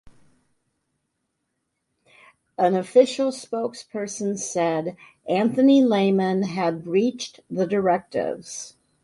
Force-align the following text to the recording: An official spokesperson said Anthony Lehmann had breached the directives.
An 2.57 2.73
official 2.75 3.29
spokesperson 3.29 4.39
said 4.39 4.97
Anthony 5.29 5.83
Lehmann 5.83 6.41
had 6.41 6.83
breached 6.83 7.41
the 7.51 7.67
directives. 7.67 8.75